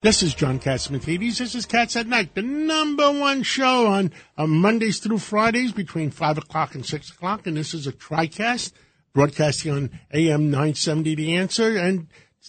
[0.00, 1.38] This is John Catsimatidis.
[1.38, 6.12] This is Cats at Night, the number one show on, on Mondays through Fridays between
[6.12, 7.48] 5 o'clock and 6 o'clock.
[7.48, 8.74] And this is a TriCast
[9.12, 12.06] broadcasting on AM 970 The Answer and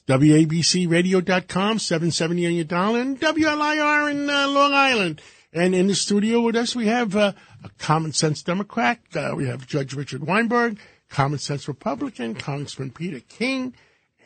[0.07, 5.19] WABCRadio.com, 770 on your dial, and WLIR in uh, Long Island.
[5.51, 8.99] And in the studio with us, we have uh, a common sense Democrat.
[9.15, 10.77] Uh, we have Judge Richard Weinberg,
[11.09, 13.73] common sense Republican, Congressman Peter King,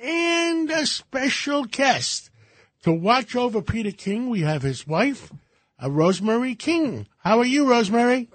[0.01, 2.29] and a special guest.
[2.83, 5.31] To watch over Peter King, we have his wife,
[5.81, 7.07] uh, Rosemary King.
[7.19, 8.29] How are you, Rosemary?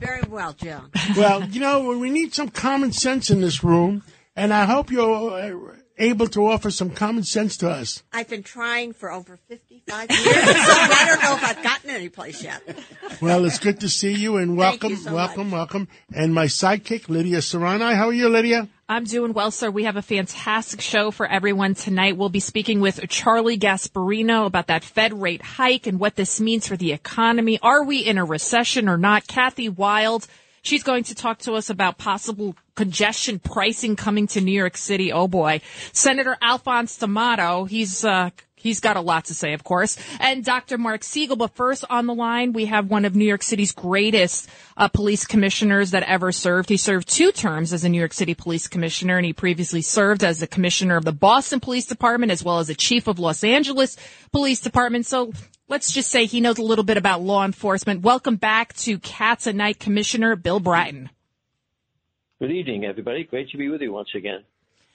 [0.00, 0.90] Very well, John.
[1.16, 4.02] Well, you know, we need some common sense in this room,
[4.34, 8.02] and I hope you're uh, able to offer some common sense to us.
[8.12, 12.08] I've been trying for over 55 years, so I don't know if I've gotten any
[12.08, 12.60] place yet.
[13.22, 15.58] Well, it's good to see you, and welcome, you so welcome, much.
[15.58, 15.88] welcome.
[16.12, 17.94] And my sidekick, Lydia Serrani.
[17.94, 18.68] How are you, Lydia?
[18.88, 19.68] I'm doing well, sir.
[19.68, 22.16] We have a fantastic show for everyone tonight.
[22.16, 26.68] We'll be speaking with Charlie Gasparino about that Fed rate hike and what this means
[26.68, 27.58] for the economy.
[27.62, 29.26] Are we in a recession or not?
[29.26, 30.28] Kathy Wylde,
[30.62, 35.12] she's going to talk to us about possible congestion pricing coming to New York City.
[35.12, 35.62] Oh boy.
[35.92, 38.30] Senator Alphonse D'Amato, he's, uh,
[38.66, 39.96] He's got a lot to say, of course.
[40.18, 40.76] And Dr.
[40.76, 41.36] Marc Siegel.
[41.36, 45.24] But first on the line, we have one of New York City's greatest uh, police
[45.26, 46.68] commissioners that ever served.
[46.68, 50.24] He served two terms as a New York City police commissioner, and he previously served
[50.24, 53.44] as the commissioner of the Boston Police Department as well as the chief of Los
[53.44, 53.96] Angeles
[54.32, 55.06] Police Department.
[55.06, 55.32] So
[55.68, 58.02] let's just say he knows a little bit about law enforcement.
[58.02, 61.10] Welcome back to Cats at Night Commissioner Bill Bratton.
[62.40, 63.24] Good evening, everybody.
[63.24, 64.44] Great to be with you once again.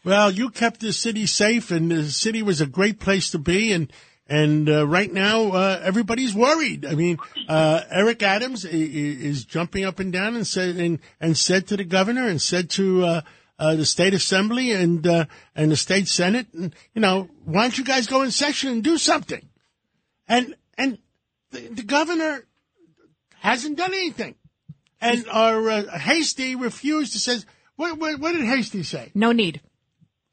[0.03, 3.71] Well, you kept the city safe, and the city was a great place to be.
[3.71, 3.91] And
[4.27, 6.85] and uh, right now, uh, everybody's worried.
[6.85, 11.67] I mean, uh, Eric Adams is jumping up and down and said and, and said
[11.67, 13.21] to the governor and said to uh,
[13.59, 17.77] uh, the state assembly and uh, and the state senate, and you know, why don't
[17.77, 19.47] you guys go in session and do something?
[20.27, 20.97] And and
[21.51, 22.45] the, the governor
[23.39, 24.35] hasn't done anything.
[25.01, 27.45] And our uh, Heastie refused to says,
[27.75, 29.11] what, what, what did Heastie say?
[29.15, 29.61] No need.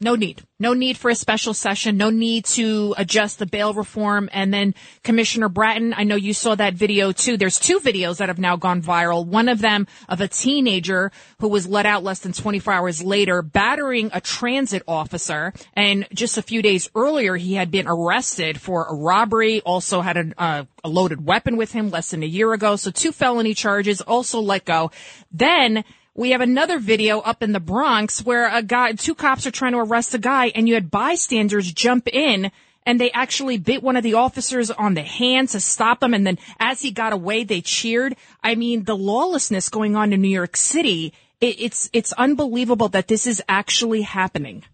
[0.00, 0.44] No need.
[0.60, 1.96] No need for a special session.
[1.96, 4.28] No need to adjust the bail reform.
[4.32, 7.36] And then Commissioner Bratton, I know you saw that video too.
[7.36, 9.26] There's two videos that have now gone viral.
[9.26, 11.10] One of them of a teenager
[11.40, 15.52] who was let out less than 24 hours later, battering a transit officer.
[15.74, 20.16] And just a few days earlier, he had been arrested for a robbery, also had
[20.16, 22.76] a, uh, a loaded weapon with him less than a year ago.
[22.76, 24.92] So two felony charges, also let go.
[25.32, 25.82] Then
[26.18, 29.70] we have another video up in the Bronx where a guy, two cops are trying
[29.70, 32.50] to arrest a guy and you had bystanders jump in
[32.84, 36.14] and they actually bit one of the officers on the hand to stop him.
[36.14, 38.16] And then as he got away, they cheered.
[38.42, 43.06] I mean, the lawlessness going on in New York City, it, it's, it's unbelievable that
[43.06, 44.64] this is actually happening.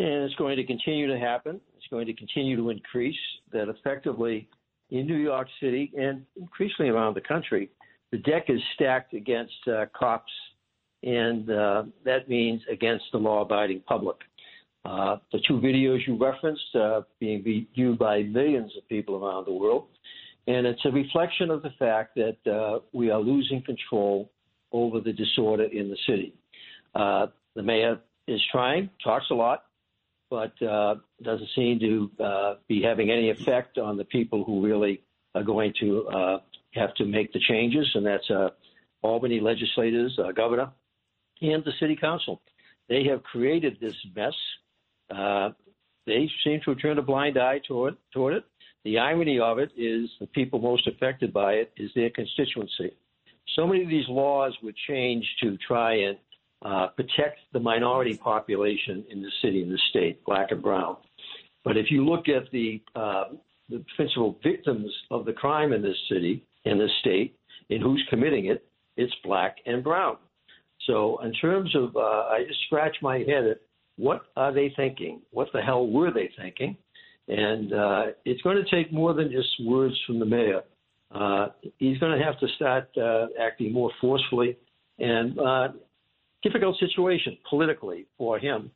[0.00, 1.60] And it's going to continue to happen.
[1.76, 3.14] It's going to continue to increase.
[3.52, 4.48] That effectively
[4.90, 7.70] in New York City and increasingly around the country,
[8.10, 10.32] the deck is stacked against uh, cops,
[11.02, 14.16] and uh, that means against the law abiding public.
[14.84, 19.52] Uh, the two videos you referenced uh, being viewed by millions of people around the
[19.52, 19.86] world.
[20.46, 24.30] And it's a reflection of the fact that uh, we are losing control
[24.72, 26.32] over the disorder in the city.
[26.94, 29.64] Uh, the mayor is trying, talks a lot,
[30.30, 35.02] but doesn't seem to be having any effect on the people who really
[35.34, 36.40] are going to
[36.78, 38.50] have to make the changes, and that's uh,
[39.02, 40.70] Albany legislators, uh, governor,
[41.40, 42.40] and the city council.
[42.88, 44.34] They have created this mess.
[45.14, 45.50] Uh,
[46.06, 48.44] they seem to have turned a blind eye toward, toward it.
[48.84, 52.92] The irony of it is the people most affected by it is their constituency.
[53.54, 56.16] So many of these laws were changed to try and
[56.62, 60.96] uh, protect the minority population in the city and the state, black and brown.
[61.64, 63.24] But if you look at the, uh,
[63.68, 67.36] the principal victims of the crime in this city, in the state,
[67.70, 70.16] and who's committing it, it's black and brown.
[70.86, 73.60] So, in terms of, uh, I just scratch my head at
[73.96, 75.20] what are they thinking?
[75.30, 76.76] What the hell were they thinking?
[77.26, 80.62] And uh, it's going to take more than just words from the mayor.
[81.10, 81.48] Uh,
[81.78, 84.56] he's going to have to start uh, acting more forcefully
[84.98, 85.68] and uh,
[86.42, 88.70] difficult situation politically for him.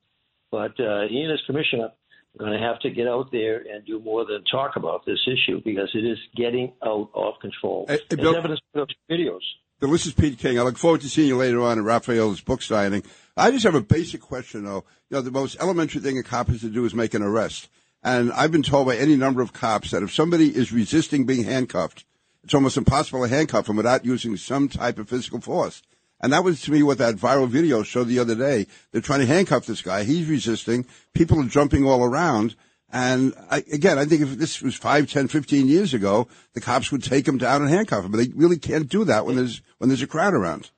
[0.50, 1.90] But uh, he and his commissioner
[2.38, 5.60] going to have to get out there and do more than talk about this issue
[5.64, 7.86] because it is getting out of control.
[7.88, 9.40] Hey, hey, Bill- evidence of videos.
[9.80, 10.60] This is Pete King.
[10.60, 13.02] I look forward to seeing you later on at Rafael's book signing.
[13.36, 14.84] I just have a basic question, though.
[15.10, 17.68] You know, the most elementary thing a cop has to do is make an arrest.
[18.00, 21.42] And I've been told by any number of cops that if somebody is resisting being
[21.42, 22.04] handcuffed,
[22.44, 25.82] it's almost impossible to handcuff them without using some type of physical force.
[26.22, 28.66] And that was to me what that viral video showed the other day.
[28.92, 30.04] They're trying to handcuff this guy.
[30.04, 30.86] He's resisting.
[31.14, 32.54] People are jumping all around.
[32.92, 36.92] And I, again, I think if this was 5, 10, 15 years ago, the cops
[36.92, 38.12] would take him down and handcuff him.
[38.12, 40.70] But they really can't do that when there's when there's a crowd around.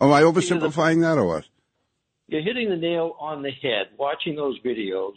[0.00, 1.44] Am I oversimplifying that or what?
[2.28, 3.88] You're hitting the nail on the head.
[3.98, 5.14] Watching those videos,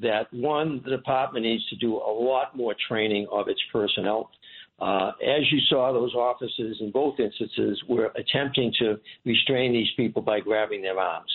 [0.00, 4.30] that one, the department needs to do a lot more training of its personnel.
[4.78, 10.22] Uh, as you saw, those officers in both instances were attempting to restrain these people
[10.22, 11.30] by grabbing their arms.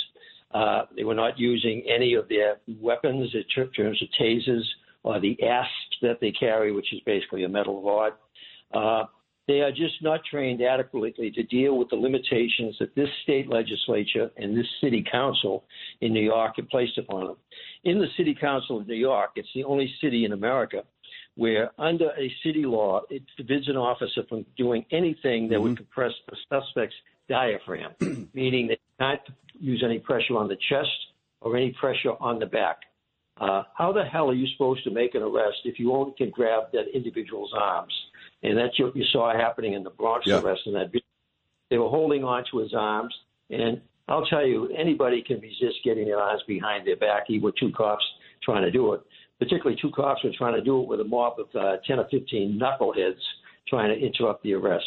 [0.53, 3.43] Uh, they were not using any of their weapons in
[3.75, 4.63] terms of tasers
[5.03, 8.13] or the asps that they carry, which is basically a metal rod.
[8.73, 9.05] Uh,
[9.47, 14.31] they are just not trained adequately to deal with the limitations that this state legislature
[14.37, 15.65] and this city council
[15.99, 17.35] in New York have placed upon them.
[17.83, 20.83] In the city council of New York, it's the only city in America
[21.35, 26.11] where, under a city law, it forbids an officer from doing anything that would compress
[26.29, 26.95] the suspect's
[27.27, 27.91] diaphragm,
[28.33, 29.21] meaning they can't
[29.59, 30.89] use any pressure on the chest
[31.41, 32.77] or any pressure on the back.
[33.41, 36.29] Uh, how the hell are you supposed to make an arrest if you only can
[36.29, 37.93] grab that individual's arms?
[38.43, 40.39] And that's what you saw happening in the Bronx Yeah.
[40.39, 41.01] arrest in that video.
[41.69, 43.17] They were holding on to his arms,
[43.49, 47.55] and I'll tell you, anybody can resist getting their arms behind their back, even with
[47.55, 48.03] two cops
[48.43, 49.01] trying to do it.
[49.39, 52.07] Particularly, two cops were trying to do it with a mob of uh, 10 or
[52.09, 53.19] 15 knuckleheads
[53.67, 54.85] trying to interrupt the arrest.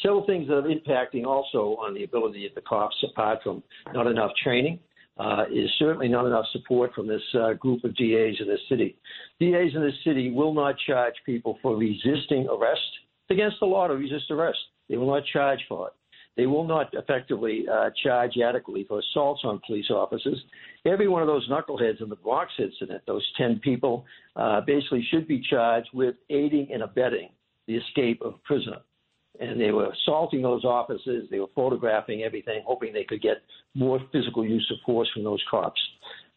[0.00, 4.06] Several things that are impacting also on the ability of the cops, apart from not
[4.06, 4.78] enough training,
[5.18, 8.96] uh, is certainly not enough support from this uh, group of DAs in this city.
[9.40, 12.80] DAs in this city will not charge people for resisting arrest.
[13.28, 14.58] It's against the law to resist arrest.
[14.88, 15.92] They will not charge for it.
[16.38, 20.42] They will not effectively uh, charge adequately for assaults on police officers.
[20.86, 24.06] Every one of those knuckleheads in the Bronx incident, those 10 people,
[24.36, 27.28] uh, basically should be charged with aiding and abetting
[27.66, 28.78] the escape of a prisoner
[29.40, 31.28] and they were assaulting those officers.
[31.30, 33.42] They were photographing everything, hoping they could get
[33.74, 35.80] more physical use of force from those cops.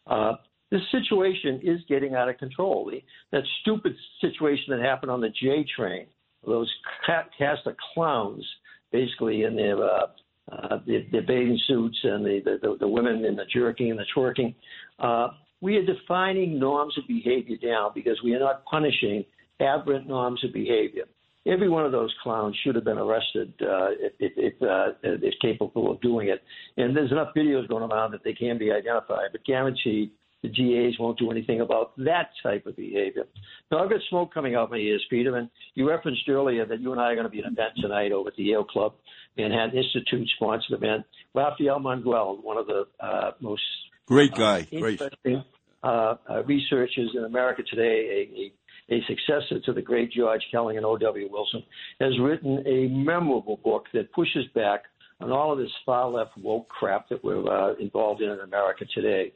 [0.06, 0.34] Uh,
[0.70, 2.88] this situation is getting out of control.
[2.90, 3.02] The,
[3.32, 6.06] that stupid situation that happened on the J train,
[6.46, 6.70] those
[7.04, 8.44] ca- cast of clowns,
[8.92, 10.06] basically in their uh,
[10.50, 14.06] uh, their, their bathing suits and the, the the women in the jerking and the
[14.16, 14.54] twerking.
[14.98, 15.28] Uh,
[15.60, 19.24] we are defining norms of behavior now because we are not punishing
[19.60, 21.04] aberrant norms of behavior
[21.46, 25.34] every one of those clowns should have been arrested uh, if, if, if uh, is
[25.40, 26.42] capable of doing it.
[26.76, 30.10] And there's enough videos going around that they can be identified, but guaranteed
[30.42, 33.24] the DAs won't do anything about that type of behavior.
[33.70, 36.92] Now, I've got smoke coming out my ears, Peter, and you referenced earlier that you
[36.92, 38.94] and I are going to be at an event tonight over at the Yale Club,
[39.36, 41.04] Manhattan Institute sponsored event.
[41.34, 43.62] Rafael Mangual, one of the uh, most
[44.06, 44.62] Great guy.
[44.62, 45.00] Great.
[45.00, 45.44] interesting
[45.82, 48.52] uh, uh, researchers in America today, a, a
[48.90, 51.28] a successor to the great George Kelling and O.W.
[51.30, 51.62] Wilson,
[52.00, 54.82] has written a memorable book that pushes back
[55.20, 58.84] on all of this far left woke crap that we're uh, involved in in America
[58.92, 59.32] today.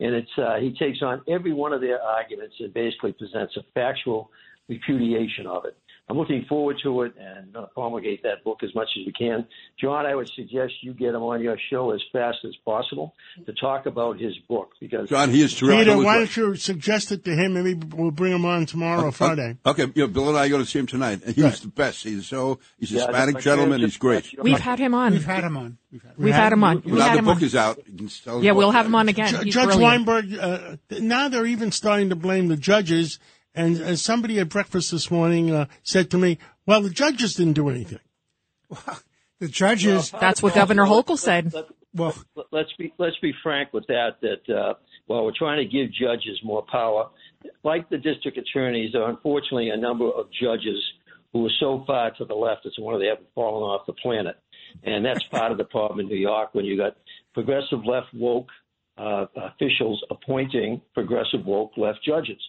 [0.00, 3.62] And it's uh, he takes on every one of their arguments and basically presents a
[3.74, 4.30] factual
[4.68, 5.76] repudiation of it.
[6.10, 9.12] I'm looking forward to it and going to promulgate that book as much as we
[9.12, 9.46] can.
[9.78, 13.14] John, I would suggest you get him on your show as fast as possible
[13.44, 15.86] to talk about his book because John, he is terrific.
[15.86, 17.52] Peter, why don't you suggest it to him?
[17.52, 19.58] Maybe we'll bring him on tomorrow or uh, uh, Friday.
[19.66, 21.52] Okay, you know, Bill and I are going to see him tonight, and he's Right.
[21.54, 22.04] the best.
[22.04, 23.80] He's so he's a Yeah, Hispanic gentleman.
[23.80, 24.34] He's great.
[24.42, 25.12] We've had him on.
[25.12, 25.76] We've had him on.
[25.92, 26.76] We've had, We've had him on.
[26.76, 27.42] Well, We now had the him book on.
[27.44, 27.78] is out.
[27.86, 29.28] You can tell us Yeah, we'll have him on again.
[29.28, 30.06] Ju- Judge brilliant.
[30.06, 33.18] Weinberg, uh, now they're even starting to blame the judges.
[33.54, 37.54] And as somebody at breakfast this morning uh, said to me, well, the judges didn't
[37.54, 38.00] do anything.
[39.40, 40.10] the judges.
[40.10, 41.52] That's what Governor Hochul said.
[41.94, 42.14] Well,
[42.52, 44.16] let's be let's be frank with that.
[44.20, 44.74] That uh,
[45.06, 47.08] while we're trying to give judges more power,
[47.64, 50.76] like the district attorneys, there are unfortunately a number of judges
[51.32, 53.92] who are so far to the left it's one of they haven't fallen off the
[53.94, 54.36] planet,
[54.84, 56.96] and that's part of the problem in New York when you got
[57.34, 58.48] progressive left woke
[58.98, 62.40] uh, officials appointing progressive woke left judges.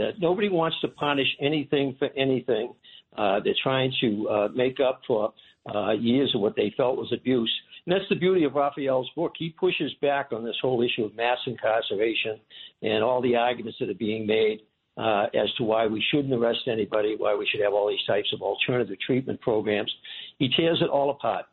[0.00, 2.72] That nobody wants to punish anything for anything.
[3.16, 5.34] Uh, they're trying to uh, make up for
[5.74, 7.52] uh, years of what they felt was abuse.
[7.84, 9.32] And that's the beauty of Rafael's book.
[9.38, 12.40] He pushes back on this whole issue of mass incarceration
[12.82, 14.60] and all the arguments that are being made
[14.96, 18.32] uh, as to why we shouldn't arrest anybody, why we should have all these types
[18.32, 19.92] of alternative treatment programs.
[20.38, 21.44] He tears it all apart.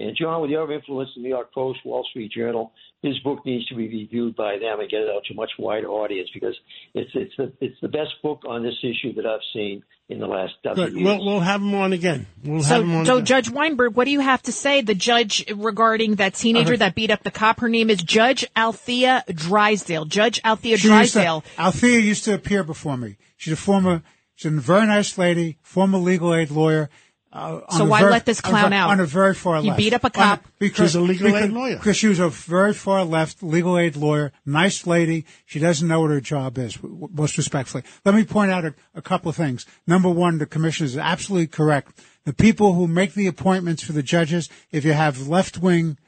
[0.00, 3.44] And John, with your influence in the New York Post, Wall Street Journal, his book
[3.44, 6.28] needs to be reviewed by them and get it out to a much wider audience
[6.32, 6.56] because
[6.94, 10.26] it's it's the it's the best book on this issue that I've seen in the
[10.26, 10.94] last dozen Good.
[10.94, 11.04] years.
[11.04, 12.26] We'll, we'll have him on again.
[12.42, 13.26] We'll So, have him on so again.
[13.26, 14.80] Judge Weinberg, what do you have to say?
[14.80, 16.78] The judge regarding that teenager uh-huh.
[16.78, 17.60] that beat up the cop.
[17.60, 20.06] Her name is Judge Althea Drysdale.
[20.06, 21.44] Judge Althea she used to, Drysdale.
[21.58, 23.16] Althea used to appear before me.
[23.36, 24.02] She's a former,
[24.34, 26.90] she's a very nice lady, former legal aid lawyer.
[27.32, 28.90] Uh, So why very- let this on clown ver- out?
[28.90, 29.78] On a very far He left.
[29.78, 30.44] beat up a On cop.
[30.60, 31.76] She's a legal because, aid lawyer.
[31.76, 35.24] Because she was a very far left legal aid lawyer, nice lady.
[35.46, 37.84] She doesn't know what her job is, w- w- most respectfully.
[38.04, 39.64] Let me point out a, a couple of things.
[39.86, 42.00] Number one, the commissioner is absolutely correct.
[42.24, 45.98] The people who make the appointments for the judges, if you have left-wing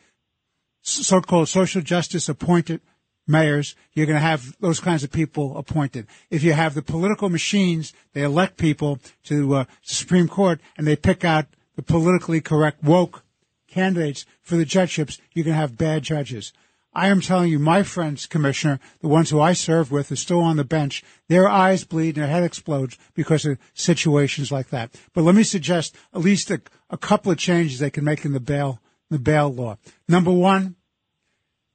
[0.83, 2.81] so-called social justice appointed
[3.27, 6.07] mayors, you're going to have those kinds of people appointed.
[6.31, 10.87] If you have the political machines, they elect people to uh, the Supreme Court and
[10.87, 13.25] they pick out the politically correct woke
[13.69, 16.53] candidates for the judgeships, you're going to have bad judges.
[16.95, 20.41] I am telling you, my friends, Commissioner, the ones who I served with are still
[20.41, 21.03] on the bench.
[21.29, 24.91] Their eyes bleed and their head explodes because of situations like that.
[25.15, 26.61] But let me suggest at least a,
[26.91, 29.79] a couple of changes they can make in the bail, the bail law.
[30.07, 30.77] Number one,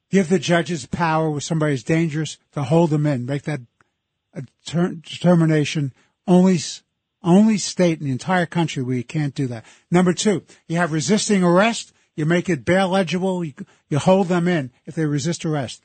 [0.10, 3.62] give the judges power when somebody's dangerous to hold them in, make that
[4.66, 5.94] determination.
[6.26, 6.60] Only,
[7.24, 9.66] only state in the entire country where you can't do that.
[9.90, 11.94] Number two, you have resisting arrest.
[12.16, 13.44] You make it bail eligible.
[13.44, 13.54] You,
[13.90, 15.82] you hold them in if they resist arrest.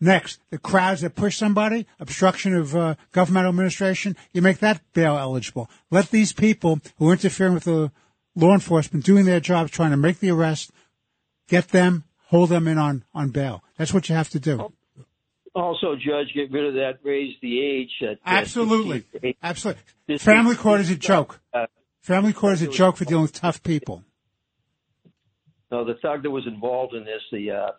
[0.00, 5.18] Next, the crowds that push somebody, obstruction of uh, governmental administration, you make that bail
[5.18, 5.68] eligible.
[5.90, 7.90] Let these people who are interfering with the
[8.36, 10.70] law enforcement doing their jobs, trying to make the arrest,
[11.48, 13.62] get them, hold them in on, on bail.
[13.76, 14.72] That's what you have to do.
[15.54, 17.90] Also, Judge, get rid of that raise the age.
[18.02, 19.00] At, Absolutely.
[19.12, 19.36] 68.
[19.42, 19.82] Absolutely.
[20.06, 21.40] This Family is- court is a joke.
[21.52, 21.66] Uh,
[22.02, 24.04] Family court is a joke for dealing with tough people.
[25.70, 27.72] No, the thug that was involved in this, the uh, uh,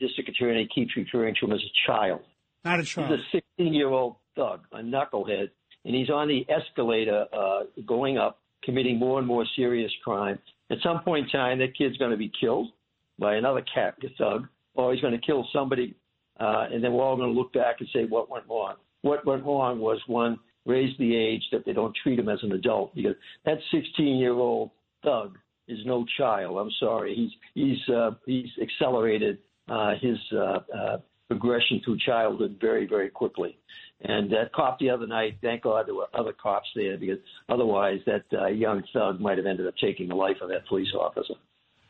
[0.00, 2.20] district attorney keeps referring to him as a child.
[2.64, 3.10] Not a child.
[3.10, 5.50] He's a 16 year old thug, a knucklehead,
[5.84, 10.38] and he's on the escalator uh, going up, committing more and more serious crime.
[10.70, 12.68] At some point in time, that kid's going to be killed
[13.18, 15.94] by another cat thug, or he's going to kill somebody,
[16.38, 18.74] uh, and then we're all going to look back and say what went wrong.
[19.02, 22.52] What went wrong was one raise the age that they don't treat him as an
[22.52, 24.70] adult because that 16 year old
[25.04, 26.58] thug is no child.
[26.58, 27.14] I'm sorry.
[27.14, 33.58] He's he's uh, he's accelerated uh, his uh, uh, progression through childhood very very quickly.
[34.02, 37.18] And that cop the other night, thank God there were other cops there because
[37.48, 40.92] otherwise that uh, young thug might have ended up taking the life of that police
[40.94, 41.34] officer.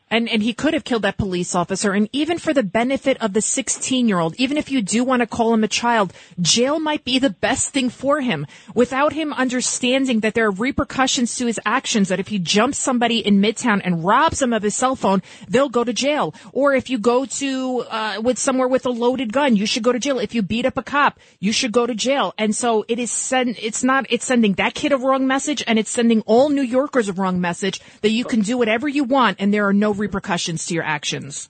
[0.09, 1.91] And, and he could have killed that police officer.
[1.91, 5.19] And even for the benefit of the 16 year old, even if you do want
[5.19, 9.33] to call him a child, jail might be the best thing for him without him
[9.33, 13.81] understanding that there are repercussions to his actions, that if he jumps somebody in Midtown
[13.83, 16.33] and robs them of his cell phone, they'll go to jail.
[16.53, 19.91] Or if you go to, uh, with somewhere with a loaded gun, you should go
[19.91, 20.19] to jail.
[20.19, 22.33] If you beat up a cop, you should go to jail.
[22.37, 25.77] And so it is send, it's not, it's sending that kid a wrong message and
[25.77, 29.37] it's sending all New Yorkers a wrong message that you can do whatever you want
[29.39, 31.49] and there are no repercussions to your actions.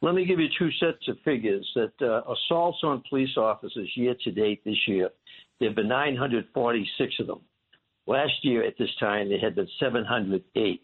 [0.00, 4.14] Let me give you two sets of figures that uh, assaults on police officers year
[4.22, 5.10] to date this year,
[5.58, 7.40] there have been 946 of them.
[8.06, 10.82] Last year at this time, there had been 708.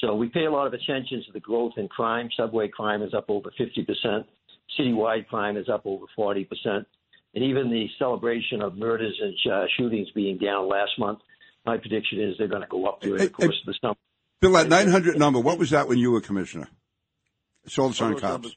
[0.00, 2.28] So we pay a lot of attention to the growth in crime.
[2.36, 4.24] Subway crime is up over 50%.
[4.78, 6.48] Citywide crime is up over 40%.
[7.34, 11.20] And even the celebration of murders and uh, shootings being down last month,
[11.64, 13.96] my prediction is they're going to go up during the course of the summer.
[14.40, 16.68] Bill, that 900 number, what was that when you were commissioner?
[17.66, 18.32] Assaults on those cops.
[18.32, 18.56] numbers,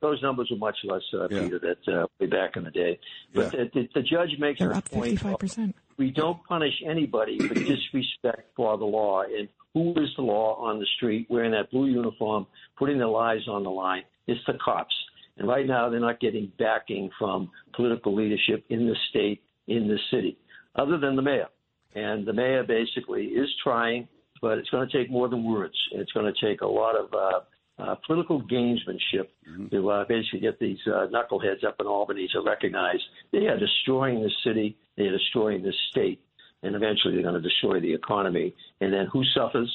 [0.00, 1.40] those numbers were much less, uh, Yeah.
[1.42, 2.98] Peter, that uh, way back in the day.
[3.34, 3.64] But Yeah.
[3.64, 5.18] the, the, the judge makes They're a up point.
[5.20, 5.74] 55%.
[5.98, 9.22] We don't punish anybody for disrespect for the law.
[9.22, 12.46] And who is the law on the street wearing that blue uniform,
[12.78, 14.04] putting their lives on the line?
[14.26, 14.94] It's the cops.
[15.36, 19.98] And right now, they're not getting backing from political leadership in the state, in the
[20.10, 20.38] city,
[20.76, 21.48] other than the mayor.
[21.94, 24.08] And the mayor basically is trying,
[24.40, 25.74] but it's going to take more than words.
[25.92, 27.40] It's going to take a lot of uh,
[27.80, 29.28] uh, political gamesmanship
[29.70, 32.98] to uh, basically get these uh, knuckleheads up in Albany to recognize
[33.32, 36.20] they are destroying the city, they are destroying the state,
[36.62, 38.54] and eventually they're going to destroy the economy.
[38.80, 39.70] And then who suffers?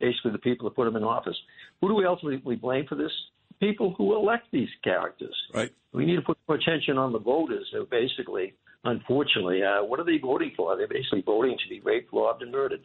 [0.00, 1.36] Basically, the people that put them in office.
[1.80, 3.12] Who do we ultimately blame for this?
[3.60, 5.34] People who elect these characters.
[5.54, 5.72] Right.
[5.92, 10.04] We need to put more attention on the voters who basically, unfortunately, uh, what are
[10.04, 10.76] they voting for?
[10.76, 12.80] They're basically voting to be raped, robbed, and murdered.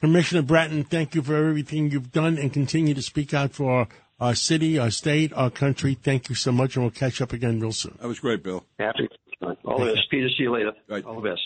[0.00, 3.88] Commissioner Bratton, thank you for everything you've done and continue to speak out for our,
[4.20, 5.94] our city, our state, our country.
[5.94, 7.98] Thank you so much, and we'll catch up again real soon.
[8.00, 8.64] That was great, Bill.
[8.78, 9.08] Happy.
[9.64, 10.10] All the best.
[10.10, 10.72] Peter, see you later.
[10.88, 11.04] Right.
[11.04, 11.42] All the best.